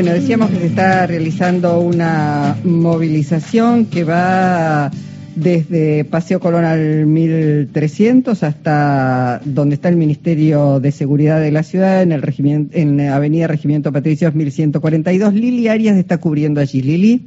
Bueno, 0.00 0.12
decíamos 0.12 0.50
que 0.50 0.58
se 0.58 0.66
está 0.66 1.08
realizando 1.08 1.80
una 1.80 2.54
movilización 2.62 3.86
que 3.86 4.04
va 4.04 4.92
desde 5.34 6.04
Paseo 6.04 6.38
Colón 6.38 6.64
al 6.64 7.04
1300 7.06 8.44
hasta 8.44 9.40
donde 9.44 9.74
está 9.74 9.88
el 9.88 9.96
Ministerio 9.96 10.78
de 10.78 10.92
Seguridad 10.92 11.40
de 11.40 11.50
la 11.50 11.64
Ciudad, 11.64 12.02
en, 12.02 12.12
el 12.12 12.22
regimiento, 12.22 12.78
en 12.78 13.00
Avenida 13.00 13.48
Regimiento 13.48 13.90
Patricios 13.90 14.36
1142. 14.36 15.34
Lili 15.34 15.66
Arias 15.66 15.96
está 15.96 16.18
cubriendo 16.18 16.60
allí. 16.60 16.80
Lili. 16.80 17.26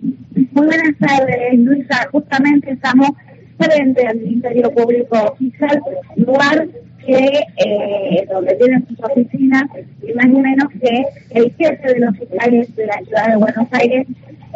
Muy 0.53 0.65
buenas 0.65 0.97
tardes, 0.97 1.37
Luisa. 1.57 2.07
Justamente 2.09 2.71
estamos 2.71 3.09
frente 3.57 4.07
al 4.07 4.15
Ministerio 4.15 4.71
Público 4.73 5.33
Oficial, 5.33 5.81
lugar 6.15 6.69
que 7.05 7.43
eh, 7.57 8.27
donde 8.31 8.55
tienen 8.55 8.87
sus 8.87 8.99
oficinas, 8.99 9.63
y 10.01 10.13
más 10.13 10.25
o 10.25 10.39
menos 10.39 10.67
que 10.79 11.03
el 11.31 11.53
jefe 11.55 11.93
de 11.93 11.99
los 11.99 12.17
fiscales 12.17 12.75
de 12.75 12.85
la 12.85 12.97
ciudad 13.05 13.29
de 13.29 13.35
Buenos 13.37 13.67
Aires, 13.71 14.07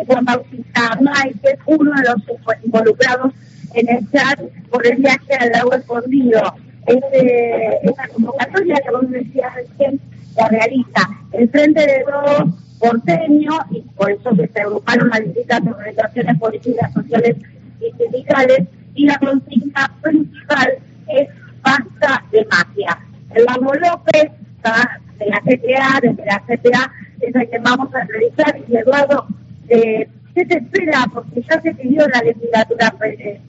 Juan 0.08 0.26
Bautista 0.26 0.99
es 1.44 1.59
uno 1.66 1.91
de 1.91 2.04
los 2.04 2.63
involucrados 2.63 3.34
en 3.73 3.90
el 3.90 4.12
chat 4.12 4.40
por 4.70 4.85
el 4.85 4.98
viaje 4.98 5.34
al 5.40 5.52
lago 5.52 5.73
escondido. 5.73 6.41
Este, 6.85 7.88
esta 7.88 8.08
convocatoria 8.09 8.76
que 8.76 8.91
vos 8.91 9.09
decías 9.09 9.55
recién 9.55 9.99
la 10.38 10.48
realiza 10.49 11.09
el 11.32 11.49
Frente 11.49 11.82
de 11.82 12.04
Dos 12.04 12.66
porteño 12.80 13.52
y 13.71 13.82
por 13.96 14.12
eso 14.12 14.30
se 14.35 14.62
agruparon 14.62 15.09
las 15.09 15.23
distintas 15.23 15.62
organizaciones 15.62 16.38
políticas, 16.38 16.93
sociales 16.93 17.38
y 17.80 18.04
sindicales 18.04 18.68
y 18.93 19.05
la 19.05 19.18
consigna 19.18 19.91
principal 20.02 20.77
basta 21.66 22.24
de 22.32 22.46
magia. 22.46 22.98
El 23.34 23.44
Lago 23.46 23.74
López 23.74 24.32
de 25.20 25.26
la 25.26 25.40
CTA, 25.42 26.00
desde 26.02 26.26
la 26.26 26.40
CTA, 26.40 26.91
es 27.22 27.36
el 27.36 27.50
que 27.50 27.60
vamos 27.60 27.94
a 27.96 28.04
realizar 28.05 28.55
y 28.68 28.78
Eduardo, 28.78 29.28
eh, 29.70 30.07
¿qué 30.34 30.46
se 30.46 30.57
espera? 30.57 31.05
Porque 31.13 31.41
ya 31.41 31.60
se 31.62 31.74
pidió 31.74 32.07
la 32.07 32.22
legislatura 32.22 32.94
eh, 33.04 33.40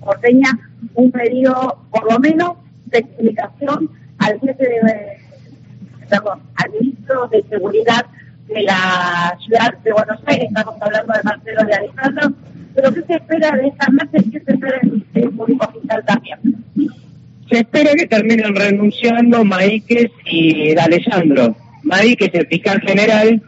porteña 0.00 0.58
un 0.94 1.10
pedido, 1.10 1.84
por 1.90 2.10
lo 2.10 2.18
menos, 2.18 2.56
de 2.86 2.98
explicación 2.98 3.90
al 4.18 4.40
jefe 4.40 4.64
de, 4.64 5.18
perdón, 6.08 6.40
al 6.56 6.70
ministro 6.70 7.28
de 7.28 7.44
Seguridad 7.48 8.06
de 8.46 8.62
la 8.62 9.36
ciudad 9.44 9.76
de 9.84 9.92
Buenos 9.92 10.20
Aires, 10.26 10.48
estamos 10.48 10.80
hablando 10.80 11.12
de 11.12 11.22
Marcelo 11.22 11.64
de 11.64 11.74
Alejandro, 11.74 12.32
pero 12.74 12.94
¿qué 12.94 13.02
se 13.02 13.14
espera 13.14 13.50
de 13.50 13.66
esta 13.66 13.90
marcha 13.90 14.18
qué 14.32 14.40
se 14.40 14.52
espera 14.52 14.80
del 15.12 15.30
Público 15.30 15.70
Fiscal 15.72 16.02
también? 16.06 16.57
Se 17.50 17.58
espera 17.58 17.92
que 17.94 18.06
terminen 18.06 18.54
renunciando 18.54 19.44
Maíquez 19.44 20.10
y 20.26 20.76
Alessandro. 20.76 21.56
Maíquez, 21.82 22.30
el 22.34 22.46
fiscal 22.46 22.80
general, 22.80 23.42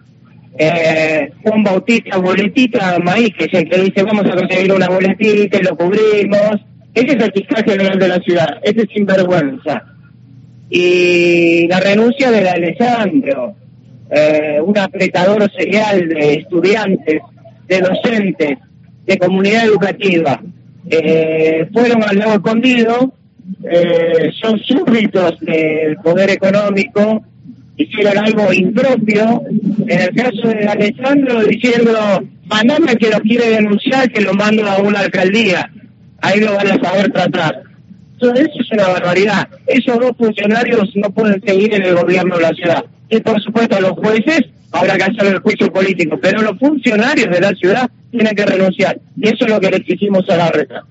eh, 0.59 1.31
Juan 1.43 1.63
Bautista 1.63 2.17
Boletita 2.19 2.99
Maíquez, 2.99 3.49
el 3.53 3.69
que 3.69 3.79
dice 3.79 4.03
vamos 4.03 4.27
a 4.27 4.37
conseguir 4.37 4.73
una 4.73 4.89
boletita 4.89 5.59
y 5.59 5.63
lo 5.63 5.77
cubrimos. 5.77 6.57
Ese 6.95 7.17
es 7.17 7.23
el 7.23 7.33
fiscal 7.33 7.65
general 7.65 7.99
de 7.99 8.09
la 8.09 8.19
ciudad, 8.21 8.59
ese 8.63 8.83
es 8.83 8.89
sinvergüenza. 8.95 9.85
Y 10.71 11.67
la 11.69 11.81
renuncia 11.81 12.31
de 12.31 12.49
Alessandro, 12.49 13.55
eh, 14.11 14.61
un 14.65 14.77
apretador 14.79 15.51
serial 15.53 16.09
de 16.09 16.35
estudiantes, 16.35 17.21
de 17.69 17.81
docentes, 17.81 18.59
de 19.07 19.19
comunidad 19.19 19.67
educativa. 19.67 20.41
Eh, 20.89 21.69
fueron 21.73 22.03
al 22.03 22.19
lago 22.19 22.33
escondido, 22.33 23.13
eh, 23.65 24.31
son 24.41 24.59
súbditos 24.59 25.39
del 25.41 25.97
poder 25.97 26.31
económico, 26.31 27.25
hicieron 27.77 28.19
algo 28.19 28.53
impropio. 28.53 29.43
En 29.87 30.01
el 30.01 30.15
caso 30.15 30.49
de 30.49 30.67
Alessandro, 30.67 31.45
diciendo, 31.45 32.23
mandame 32.47 32.97
que 32.97 33.11
lo 33.11 33.21
quiere 33.21 33.51
denunciar, 33.51 34.11
que 34.11 34.21
lo 34.21 34.35
mando 34.35 34.67
a 34.67 34.79
una 34.79 35.01
alcaldía. 35.01 35.71
Ahí 36.21 36.41
lo 36.41 36.55
van 36.55 36.69
a 36.69 36.83
saber 36.83 37.11
tratar. 37.13 37.63
Entonces, 38.13 38.49
eso 38.49 38.63
es 38.63 38.73
una 38.73 38.89
barbaridad. 38.89 39.49
Esos 39.67 39.99
dos 39.99 40.13
funcionarios 40.19 40.91
no 40.95 41.11
pueden 41.11 41.41
seguir 41.43 41.75
en 41.75 41.83
el 41.83 41.95
gobierno 41.95 42.37
de 42.37 42.43
la 42.43 42.51
ciudad. 42.51 42.85
Y 43.09 43.21
por 43.21 43.41
supuesto, 43.43 43.81
los 43.81 43.93
jueces 43.93 44.43
habrá 44.73 44.97
que 44.97 45.05
hacer 45.05 45.27
el 45.27 45.39
juicio 45.41 45.73
político, 45.73 46.19
pero 46.21 46.43
los 46.43 46.59
funcionarios 46.59 47.31
de 47.31 47.41
la 47.41 47.53
ciudad 47.55 47.91
tienen 48.11 48.35
que 48.35 48.45
renunciar. 48.45 49.01
Y 49.17 49.29
eso 49.29 49.47
es 49.47 49.51
lo 49.51 49.61
que 49.61 49.71
le 49.71 49.77
exigimos 49.79 50.29
a 50.29 50.37
la 50.37 50.51
reta. 50.51 50.85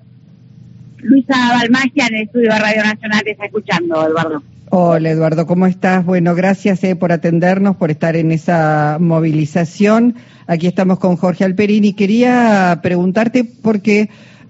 Luisa 1.02 1.36
Balmagia 1.54 2.08
en 2.08 2.16
estudio 2.16 2.52
de 2.52 2.60
Radio 2.60 2.84
Nacional 2.84 3.22
te 3.24 3.32
está 3.32 3.46
escuchando, 3.46 4.08
Eduardo. 4.08 4.44
Hola 4.72 5.10
Eduardo, 5.10 5.48
¿cómo 5.48 5.66
estás? 5.66 6.06
Bueno, 6.06 6.36
gracias 6.36 6.84
eh, 6.84 6.96
por 6.96 7.12
atendernos, 7.12 7.76
por 7.76 7.90
estar 7.90 8.16
en 8.16 8.32
esa 8.32 8.98
movilización. 9.00 10.16
Aquí 10.46 10.68
estamos 10.68 11.00
con 11.00 11.16
Jorge 11.16 11.44
Alperini. 11.44 11.94
Quería 11.94 12.80
preguntarte 12.84 13.44
porque, 13.44 14.10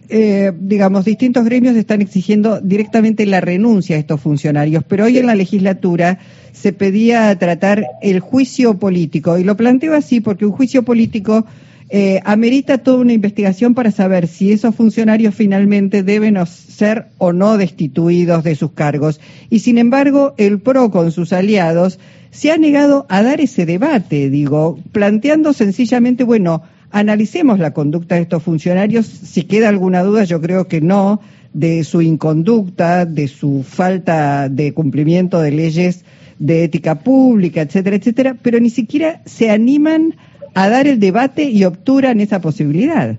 eh, 0.10 0.52
digamos, 0.60 1.06
distintos 1.06 1.46
gremios 1.46 1.78
están 1.78 2.02
exigiendo 2.02 2.60
directamente 2.60 3.26
la 3.26 3.40
renuncia 3.40 3.96
a 3.96 4.00
estos 4.00 4.20
funcionarios, 4.20 4.84
pero 4.86 5.06
hoy 5.06 5.20
en 5.20 5.28
la 5.28 5.36
legislatura 5.36 6.20
se 6.52 6.74
pedía 6.74 7.34
tratar 7.38 7.86
el 8.02 8.20
juicio 8.20 8.74
político 8.74 9.38
y 9.38 9.46
lo 9.46 9.56
planteo 9.56 9.96
así 9.96 10.20
porque 10.20 10.46
un 10.46 10.52
juicio 10.52 10.84
político 10.84 11.46
eh, 11.92 12.20
amerita 12.24 12.78
toda 12.78 13.00
una 13.00 13.14
investigación 13.14 13.74
para 13.74 13.90
saber 13.90 14.28
si 14.28 14.52
esos 14.52 14.76
funcionarios 14.76 15.34
finalmente 15.34 16.04
deben 16.04 16.38
ser 16.46 17.08
o 17.18 17.34
no 17.34 17.58
destituidos 17.58 18.44
de 18.44 18.56
sus 18.56 18.72
cargos. 18.74 19.20
Y 19.50 19.60
sin 19.60 19.80
embargo, 19.80 20.36
el 20.38 20.60
PRO 20.60 20.92
con 20.92 21.12
sus 21.12 21.34
aliados 21.34 22.00
se 22.30 22.52
ha 22.52 22.58
negado 22.58 23.08
a 23.10 23.24
dar 23.24 23.42
ese 23.42 23.66
debate, 23.66 24.30
digo, 24.30 24.80
planteando 24.92 25.52
sencillamente, 25.54 26.24
bueno, 26.24 26.62
analicemos 26.92 27.58
la 27.58 27.74
conducta 27.74 28.16
de 28.16 28.22
estos 28.22 28.44
funcionarios. 28.44 29.08
Si 29.08 29.44
queda 29.44 29.70
alguna 29.70 30.04
duda, 30.04 30.26
yo 30.26 30.40
creo 30.42 30.68
que 30.68 30.82
no, 30.82 31.22
de 31.54 31.84
su 31.84 32.02
inconducta, 32.02 33.06
de 33.06 33.28
su 33.28 33.64
falta 33.68 34.48
de 34.48 34.74
cumplimiento 34.74 35.42
de 35.42 35.52
leyes 35.52 36.06
de 36.38 36.64
ética 36.64 37.00
pública, 37.00 37.62
etcétera, 37.62 37.98
etcétera, 37.98 38.38
pero 38.42 38.60
ni 38.60 38.70
siquiera 38.70 39.22
se 39.26 39.50
animan 39.50 40.16
a 40.54 40.70
dar 40.70 40.88
el 40.88 41.00
debate 41.00 41.44
y 41.44 41.64
obturan 41.64 42.20
esa 42.20 42.42
posibilidad. 42.42 43.18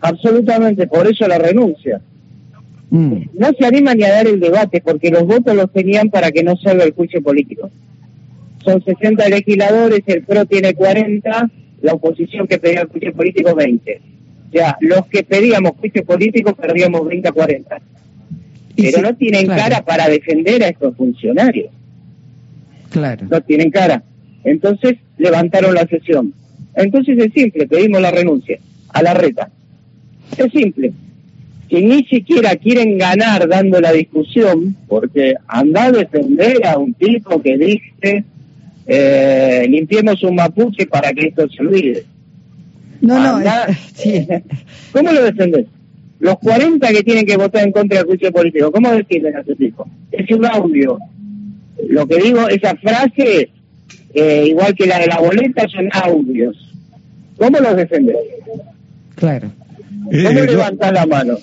Absolutamente, 0.00 0.86
por 0.86 1.06
eso 1.06 1.26
la 1.26 1.38
renuncia. 1.38 2.00
Mm. 2.90 3.22
No 3.34 3.52
se 3.58 3.66
animan 3.66 3.98
ni 3.98 4.04
a 4.04 4.12
dar 4.12 4.26
el 4.26 4.40
debate 4.40 4.80
porque 4.80 5.10
los 5.10 5.24
votos 5.24 5.54
los 5.54 5.70
tenían 5.72 6.10
para 6.10 6.30
que 6.30 6.42
no 6.42 6.56
salga 6.56 6.84
el 6.84 6.92
juicio 6.92 7.22
político. 7.22 7.70
Son 8.64 8.82
60 8.82 9.28
legisladores, 9.28 10.00
el 10.06 10.24
PRO 10.24 10.46
tiene 10.46 10.74
40, 10.74 11.50
la 11.82 11.92
oposición 11.92 12.46
que 12.46 12.58
pedía 12.58 12.82
el 12.82 12.88
juicio 12.88 13.12
político 13.12 13.54
20. 13.54 14.00
O 14.48 14.52
sea, 14.52 14.76
los 14.80 15.06
que 15.06 15.22
pedíamos 15.22 15.72
juicio 15.72 16.04
político 16.04 16.54
perdíamos 16.54 17.06
20 17.06 17.28
a 17.28 17.32
40. 17.32 17.80
Pero 18.76 19.02
no 19.02 19.16
tienen 19.16 19.46
cara 19.46 19.84
para 19.84 20.08
defender 20.08 20.62
a 20.62 20.68
estos 20.68 20.96
funcionarios. 20.96 21.70
Claro. 22.90 23.26
No 23.30 23.40
tienen 23.42 23.70
cara. 23.70 24.02
Entonces 24.44 24.96
levantaron 25.18 25.74
la 25.74 25.86
sesión. 25.86 26.32
Entonces 26.78 27.18
es 27.18 27.32
simple, 27.32 27.66
pedimos 27.66 28.00
la 28.00 28.10
renuncia 28.10 28.58
a 28.90 29.02
la 29.02 29.14
reta. 29.14 29.50
Es 30.36 30.52
simple. 30.52 30.92
Que 31.68 31.82
ni 31.82 32.04
siquiera 32.04 32.56
quieren 32.56 32.96
ganar 32.96 33.48
dando 33.48 33.80
la 33.80 33.92
discusión, 33.92 34.76
porque 34.88 35.34
anda 35.46 35.84
a 35.84 35.92
defender 35.92 36.66
a 36.66 36.78
un 36.78 36.94
tipo 36.94 37.42
que 37.42 37.58
dice 37.58 38.24
eh, 38.86 39.66
limpiemos 39.68 40.22
un 40.22 40.36
mapuche 40.36 40.86
para 40.86 41.12
que 41.12 41.26
esto 41.26 41.46
se 41.50 41.62
olvide. 41.62 42.04
No, 43.02 43.38
no, 43.38 43.44
sí. 43.94 44.26
¿Cómo 44.92 45.12
lo 45.12 45.24
defendés? 45.24 45.66
Los 46.20 46.38
40 46.38 46.88
que 46.88 47.02
tienen 47.02 47.26
que 47.26 47.36
votar 47.36 47.64
en 47.64 47.72
contra 47.72 47.98
del 47.98 48.06
juicio 48.06 48.32
político, 48.32 48.72
¿cómo 48.72 48.90
decirles 48.90 49.34
a 49.34 49.40
ese 49.40 49.54
tipo? 49.54 49.88
Es 50.10 50.28
un 50.30 50.46
audio. 50.46 50.98
Lo 51.86 52.06
que 52.08 52.16
digo, 52.16 52.48
esa 52.48 52.74
frase, 52.76 53.50
eh, 54.14 54.44
igual 54.48 54.74
que 54.74 54.86
la 54.86 54.98
de 54.98 55.06
la 55.06 55.20
boleta, 55.20 55.68
son 55.68 55.88
audios. 55.92 56.67
¿Cómo 57.38 57.58
los 57.58 57.76
defendés? 57.76 58.16
Claro. 59.14 59.52
¿Cómo 60.04 60.12
eh, 60.12 60.56
la 60.92 61.06
mano? 61.06 61.38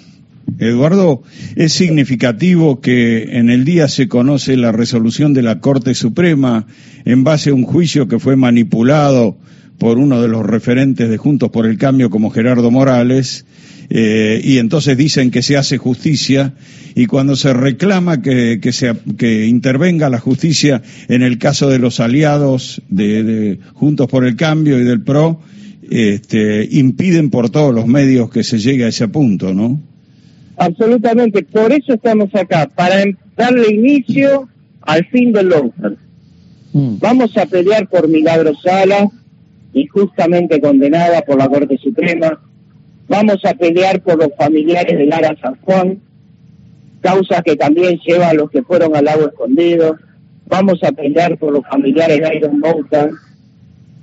Eduardo, 0.59 1.23
es 1.55 1.73
significativo 1.73 2.79
que 2.79 3.37
en 3.37 3.49
el 3.49 3.65
día 3.65 3.87
se 3.87 4.07
conoce 4.07 4.55
la 4.57 4.71
resolución 4.71 5.33
de 5.33 5.41
la 5.41 5.59
Corte 5.59 5.93
Suprema 5.95 6.67
en 7.03 7.23
base 7.23 7.49
a 7.49 7.53
un 7.53 7.63
juicio 7.63 8.07
que 8.07 8.19
fue 8.19 8.35
manipulado 8.35 9.37
por 9.77 9.97
uno 9.97 10.21
de 10.21 10.27
los 10.27 10.45
referentes 10.45 11.09
de 11.09 11.17
Juntos 11.17 11.49
por 11.49 11.65
el 11.65 11.77
Cambio 11.77 12.09
como 12.09 12.29
Gerardo 12.29 12.71
Morales, 12.71 13.45
eh, 13.89 14.39
y 14.43 14.57
entonces 14.57 14.97
dicen 14.97 15.29
que 15.31 15.41
se 15.41 15.57
hace 15.57 15.77
justicia, 15.77 16.53
y 16.95 17.07
cuando 17.07 17.35
se 17.35 17.53
reclama 17.53 18.21
que, 18.21 18.59
que, 18.61 18.71
se, 18.71 18.93
que 19.17 19.47
intervenga 19.47 20.09
la 20.09 20.19
justicia 20.19 20.81
en 21.09 21.23
el 21.23 21.37
caso 21.37 21.69
de 21.69 21.79
los 21.79 21.99
aliados 21.99 22.81
de 22.87 23.59
Juntos 23.73 24.07
por 24.07 24.25
el 24.25 24.37
Cambio 24.37 24.79
y 24.79 24.85
del 24.85 25.01
PRO, 25.01 25.41
este, 25.89 26.67
impiden 26.71 27.29
por 27.29 27.49
todos 27.49 27.73
los 27.73 27.87
medios 27.87 28.29
que 28.29 28.43
se 28.43 28.59
llegue 28.59 28.85
a 28.85 28.89
ese 28.89 29.07
punto, 29.07 29.53
¿no? 29.53 29.79
Absolutamente, 30.57 31.43
por 31.43 31.71
eso 31.71 31.93
estamos 31.93 32.33
acá, 32.33 32.69
para 32.73 33.03
darle 33.35 33.73
inicio 33.73 34.47
al 34.81 35.05
fin 35.07 35.33
del 35.33 35.49
lawfare. 35.49 35.97
Mm. 36.73 36.97
Vamos 36.99 37.37
a 37.37 37.45
pelear 37.45 37.87
por 37.89 38.07
Milagro 38.07 38.53
Sala, 38.55 39.09
injustamente 39.73 40.61
condenada 40.61 41.21
por 41.21 41.37
la 41.37 41.49
Corte 41.49 41.77
Suprema. 41.77 42.39
Vamos 43.07 43.43
a 43.43 43.53
pelear 43.53 44.01
por 44.01 44.17
los 44.17 44.29
familiares 44.37 44.97
de 44.97 45.05
Lara 45.05 45.35
San 45.41 45.55
Juan, 45.61 45.99
causa 47.01 47.41
que 47.43 47.55
también 47.55 47.99
lleva 48.05 48.29
a 48.29 48.33
los 48.33 48.49
que 48.49 48.63
fueron 48.63 48.95
al 48.95 49.05
lago 49.05 49.27
escondido. 49.27 49.97
Vamos 50.47 50.81
a 50.83 50.91
pelear 50.91 51.37
por 51.37 51.53
los 51.53 51.65
familiares 51.65 52.19
de 52.19 52.35
Iron 52.35 52.59
Mountain. 52.59 53.11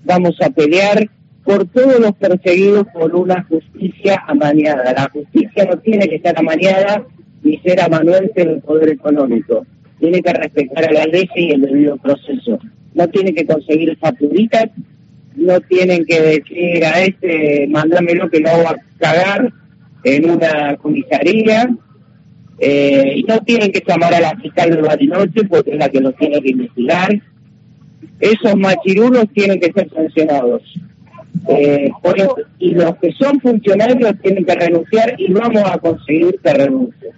Vamos 0.05 0.37
a 0.41 0.51
pelear 0.51 1.09
por 1.45 1.67
todos 1.67 1.99
los 1.99 2.13
perseguidos 2.13 2.87
por 2.93 3.15
una 3.15 3.43
justicia 3.45 4.23
amañada. 4.27 4.93
La 4.93 5.11
justicia 5.13 5.65
no 5.65 5.79
tiene 5.79 6.09
que 6.09 6.17
estar 6.17 6.39
amañada 6.39 7.05
ni 7.43 7.59
ser 7.59 7.81
amanuense 7.81 8.45
del 8.45 8.61
poder 8.61 8.91
económico. 8.91 9.67
Tiene 9.99 10.23
que 10.23 10.33
respetar 10.33 10.85
a 10.85 10.93
la 10.93 11.07
ley 11.07 11.29
y 11.35 11.53
el 11.53 11.63
debido 11.63 11.97
proceso. 11.97 12.59
No 12.95 13.09
tiene 13.09 13.35
que 13.35 13.47
conseguir 13.47 13.97
facturitas, 13.99 14.71
no 15.37 15.61
tienen 15.61 16.05
que 16.05 16.21
decir 16.21 16.85
a 16.85 17.03
este, 17.03 17.67
mándamelo 17.69 18.29
que 18.31 18.41
no 18.41 18.51
va 18.51 18.71
a 18.71 18.77
cagar 18.99 19.53
en 20.05 20.31
una 20.31 20.77
comisaría, 20.77 21.71
eh, 22.65 23.15
y 23.17 23.25
no 23.25 23.41
tienen 23.41 23.73
que 23.73 23.83
llamar 23.85 24.15
a 24.15 24.21
la 24.21 24.37
fiscal 24.37 24.71
de 24.71 24.81
Bariloche 24.81 25.45
porque 25.49 25.73
es 25.73 25.79
la 25.79 25.89
que 25.89 26.01
los 26.01 26.15
tiene 26.15 26.41
que 26.41 26.51
investigar. 26.51 27.21
Esos 28.21 28.57
machirulos 28.57 29.25
tienen 29.35 29.59
que 29.59 29.73
ser 29.73 29.91
sancionados. 29.91 30.63
Eh, 31.49 31.91
y 32.59 32.71
los 32.71 32.97
que 32.97 33.13
son 33.13 33.41
funcionarios 33.41 34.15
tienen 34.23 34.45
que 34.45 34.55
renunciar 34.55 35.15
y 35.19 35.33
vamos 35.33 35.63
a 35.65 35.79
conseguir 35.79 36.39
que 36.43 36.53
renuncien. 36.53 37.13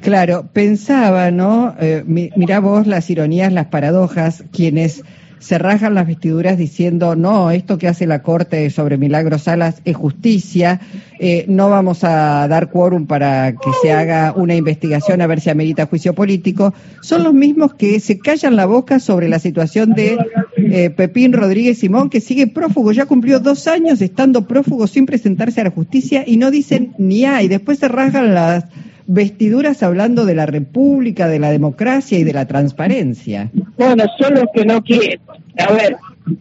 Claro, 0.00 0.48
pensaba, 0.52 1.30
¿no? 1.30 1.74
Eh, 1.80 2.02
mira 2.06 2.60
vos 2.60 2.86
las 2.86 3.10
ironías, 3.10 3.52
las 3.52 3.66
paradojas, 3.66 4.44
quienes 4.52 5.02
se 5.38 5.58
rajan 5.58 5.94
las 5.94 6.06
vestiduras 6.06 6.58
diciendo, 6.58 7.16
no, 7.16 7.50
esto 7.50 7.78
que 7.78 7.88
hace 7.88 8.06
la 8.06 8.22
Corte 8.22 8.70
sobre 8.70 8.96
Milagros 8.96 9.42
Salas 9.42 9.80
es 9.84 9.96
justicia, 9.96 10.80
eh, 11.20 11.44
no 11.48 11.70
vamos 11.70 12.04
a 12.04 12.46
dar 12.48 12.70
quórum 12.70 13.06
para 13.06 13.52
que 13.52 13.70
se 13.82 13.92
haga 13.92 14.32
una 14.36 14.54
investigación 14.54 15.20
a 15.20 15.26
ver 15.26 15.40
si 15.40 15.50
amerita 15.50 15.86
juicio 15.86 16.14
político, 16.14 16.74
son 17.02 17.24
los 17.24 17.34
mismos 17.34 17.74
que 17.74 18.00
se 18.00 18.18
callan 18.18 18.56
la 18.56 18.66
boca 18.66 19.00
sobre 19.00 19.28
la 19.28 19.38
situación 19.38 19.92
de 19.92 20.18
eh, 20.56 20.90
Pepín 20.90 21.32
Rodríguez 21.32 21.78
Simón, 21.78 22.10
que 22.10 22.20
sigue 22.20 22.46
prófugo, 22.46 22.92
ya 22.92 23.06
cumplió 23.06 23.40
dos 23.40 23.66
años 23.66 24.00
estando 24.00 24.46
prófugo 24.46 24.86
sin 24.86 25.06
presentarse 25.06 25.60
a 25.60 25.64
la 25.64 25.70
justicia 25.70 26.24
y 26.26 26.36
no 26.36 26.50
dicen 26.50 26.94
ni 26.98 27.24
hay, 27.24 27.48
después 27.48 27.78
se 27.78 27.88
rajan 27.88 28.34
las 28.34 28.64
vestiduras 29.08 29.82
hablando 29.82 30.26
de 30.26 30.34
la 30.34 30.46
república, 30.46 31.28
de 31.28 31.38
la 31.38 31.50
democracia 31.50 32.18
y 32.18 32.24
de 32.24 32.34
la 32.34 32.46
transparencia. 32.46 33.50
Bueno, 33.76 34.04
son 34.20 34.34
los 34.34 34.44
que 34.54 34.64
no 34.66 34.82
quieren. 34.82 35.18
A 35.58 35.72
ver, 35.72 35.96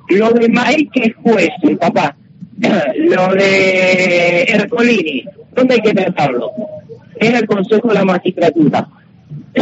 lo 0.10 0.32
de 0.32 0.50
Mike 0.50 1.02
es 1.04 1.16
juez, 1.16 1.50
el 1.64 1.78
papá. 1.78 2.16
Lo 2.98 3.36
de 3.36 4.42
Ercolini, 4.46 5.24
¿dónde 5.56 5.76
hay 5.76 5.82
que 5.82 5.94
tratarlo? 5.94 6.52
En 7.18 7.36
el 7.36 7.46
Consejo 7.46 7.88
de 7.90 7.94
la 7.94 8.04
Magistratura. 8.04 8.88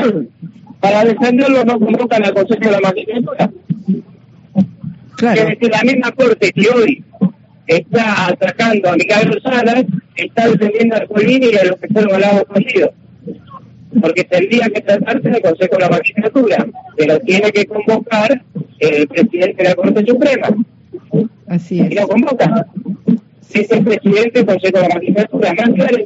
Para 0.79 1.03
defenderlo 1.03 1.65
no 1.65 1.77
convocan 1.77 2.23
al 2.23 2.33
Consejo 2.33 2.63
de 2.63 2.71
la 2.71 2.79
Magistratura. 2.79 3.51
Claro. 5.17 5.41
Es 5.41 5.47
decir, 5.47 5.69
la 5.69 5.81
misma 5.83 6.11
corte 6.13 6.51
que 6.53 6.69
hoy 6.69 7.03
está 7.67 8.27
atacando 8.27 8.89
a 8.89 8.95
Miguel 8.95 9.33
Rosales, 9.33 9.85
está 10.15 10.47
defendiendo 10.47 10.95
a 10.95 10.99
Ercolini 10.99 11.47
y 11.47 11.57
a 11.57 11.65
los 11.65 11.75
que 11.75 11.87
fueron 11.89 12.15
al 12.15 12.21
lado 12.21 12.41
escondido 12.43 12.93
porque 14.01 14.23
tendría 14.23 14.69
que 14.69 14.81
tratarse 14.81 15.29
del 15.29 15.41
Consejo 15.41 15.75
de 15.75 15.81
la 15.81 15.89
Magistratura, 15.89 16.65
pero 16.97 17.19
tiene 17.19 17.51
que 17.51 17.65
convocar 17.65 18.43
el 18.79 19.07
presidente 19.07 19.63
de 19.63 19.69
la 19.69 19.75
Corte 19.75 20.05
Suprema. 20.05 20.49
Así 21.47 21.79
es. 21.79 21.91
Y 21.91 21.95
lo 21.95 22.07
convoca. 22.07 22.67
Es 23.53 23.71
el 23.71 23.85
presidente 23.85 24.31
del 24.39 24.45
Consejo 24.45 24.77
de 24.77 24.81
la 24.81 24.95
Magistratura, 24.95 25.53
más 25.53 25.69
claro 25.69 25.97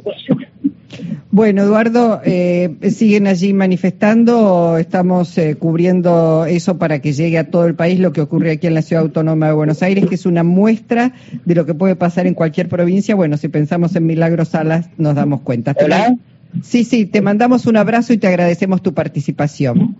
Bueno, 1.32 1.62
Eduardo, 1.62 2.20
eh, 2.24 2.76
siguen 2.90 3.26
allí 3.26 3.52
manifestando, 3.52 4.78
estamos 4.78 5.36
eh, 5.36 5.56
cubriendo 5.56 6.44
eso 6.46 6.78
para 6.78 7.00
que 7.00 7.12
llegue 7.12 7.38
a 7.38 7.50
todo 7.50 7.66
el 7.66 7.74
país 7.74 7.98
lo 7.98 8.12
que 8.12 8.20
ocurre 8.20 8.52
aquí 8.52 8.68
en 8.68 8.74
la 8.74 8.82
Ciudad 8.82 9.02
Autónoma 9.02 9.48
de 9.48 9.54
Buenos 9.54 9.82
Aires, 9.82 10.06
que 10.06 10.14
es 10.14 10.26
una 10.26 10.44
muestra 10.44 11.12
de 11.44 11.54
lo 11.56 11.66
que 11.66 11.74
puede 11.74 11.96
pasar 11.96 12.28
en 12.28 12.34
cualquier 12.34 12.68
provincia. 12.68 13.16
Bueno, 13.16 13.36
si 13.36 13.48
pensamos 13.48 13.96
en 13.96 14.06
Milagros 14.06 14.50
Salas, 14.50 14.88
nos 14.96 15.16
damos 15.16 15.40
cuenta. 15.40 15.74
¿Hola? 15.82 16.16
Sí, 16.62 16.84
sí, 16.84 17.04
te 17.06 17.20
mandamos 17.20 17.66
un 17.66 17.76
abrazo 17.78 18.12
y 18.12 18.18
te 18.18 18.28
agradecemos 18.28 18.80
tu 18.80 18.94
participación. 18.94 19.96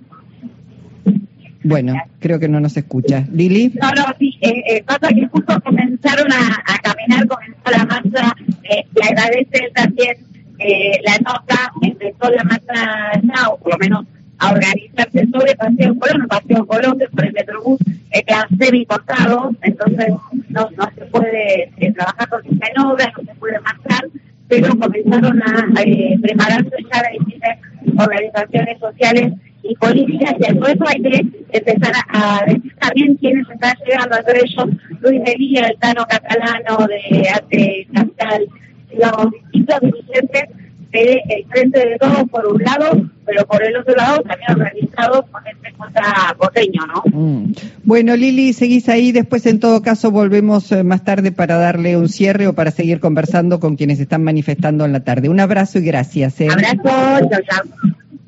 Bueno, 1.62 1.94
creo 2.18 2.38
que 2.38 2.48
no 2.48 2.58
nos 2.60 2.76
escucha. 2.76 3.26
Lili. 3.32 3.72
No, 3.80 3.90
no, 3.90 4.04
sí, 4.18 4.38
eh, 4.40 4.62
eh, 4.66 4.82
pasa 4.84 5.08
que 5.08 5.26
justo 5.26 5.60
comenzaron 5.60 6.32
a, 6.32 6.78
caminar, 6.82 7.26
comenzó 7.26 7.70
la 7.70 7.84
marcha, 7.84 8.34
eh, 8.64 8.84
le 8.94 9.08
agradece 9.08 9.70
también 9.74 10.16
eh, 10.58 11.00
la 11.04 11.16
nota, 11.18 11.72
empezó 11.82 12.30
la 12.30 12.44
marcha 12.44 13.20
Now, 13.22 13.58
por 13.58 13.72
lo 13.72 13.78
menos 13.78 14.06
a 14.38 14.52
organizarse 14.52 15.26
sobre 15.30 15.54
Paseo 15.54 15.94
Colón, 15.98 16.26
Paseo 16.28 16.66
Colón, 16.66 16.98
que 16.98 17.08
por 17.08 17.26
el 17.26 17.32
Metrobús 17.34 17.78
está 18.10 18.48
semi 18.58 18.86
cortado, 18.86 19.54
entonces 19.60 20.08
no, 20.48 20.70
no 20.76 20.90
se 20.94 21.04
puede 21.06 21.70
trabajar 21.94 22.28
porque 22.30 22.48
está 22.48 22.68
en 22.68 22.80
obra, 22.86 23.12
no 23.16 23.24
se 23.24 23.38
puede 23.38 23.60
marchar, 23.60 24.08
pero 24.48 24.76
comenzaron 24.78 25.42
a 25.42 25.82
eh, 25.82 26.18
prepararse 26.20 26.70
ya 26.92 27.02
las 27.02 27.12
distintas 27.18 27.58
organizaciones 27.96 28.78
sociales 28.78 29.32
y 29.70 29.75
políticas, 29.76 30.34
y 30.38 30.55
por 30.55 30.69
eso 30.69 30.84
hay 30.87 31.00
que 31.00 31.26
empezar 31.52 31.93
a, 32.08 32.44
decir 32.44 32.75
también 32.81 33.14
quiénes 33.17 33.49
están 33.49 33.75
llegando, 33.87 34.17
entre 34.19 34.40
ellos 34.40 34.67
Luis 35.00 35.20
Melilla, 35.20 35.69
el 35.69 35.78
Tano 35.78 36.05
Catalano, 36.08 36.87
de 36.88 37.28
Arte 37.28 37.87
Capital, 37.94 38.49
digamos, 38.90 39.26
distintos 39.52 39.81
dirigentes 39.81 40.43
del 40.90 41.46
Frente 41.50 41.78
de 41.78 41.99
Todos 41.99 42.28
por 42.31 42.46
un 42.46 42.61
lado, 42.62 43.08
pero 43.25 43.46
por 43.46 43.62
el 43.62 43.76
otro 43.76 43.94
lado 43.94 44.22
también 44.22 44.50
organizados 44.50 45.25
con 45.31 45.46
este 45.46 45.73
contra 45.76 46.34
porteño, 46.37 46.81
¿no? 46.88 47.05
Mm. 47.12 47.52
Bueno, 47.84 48.16
Lili, 48.16 48.52
seguís 48.52 48.88
ahí, 48.88 49.12
después 49.12 49.46
en 49.46 49.61
todo 49.61 49.82
caso 49.82 50.11
volvemos 50.11 50.73
eh, 50.73 50.82
más 50.82 51.05
tarde 51.05 51.31
para 51.31 51.56
darle 51.58 51.96
un 51.96 52.08
cierre 52.08 52.49
o 52.49 52.55
para 52.55 52.73
seguir 52.73 52.99
conversando 52.99 53.61
con 53.61 53.76
quienes 53.76 54.00
están 54.00 54.25
manifestando 54.25 54.84
en 54.84 54.93
la 54.93 55.05
tarde. 55.05 55.28
Un 55.28 55.38
abrazo 55.38 55.78
y 55.78 55.82
gracias. 55.82 56.40
¿eh? 56.40 56.49
Abrazo, 56.50 57.28
chao, 57.31 57.40
chao. 57.49 57.90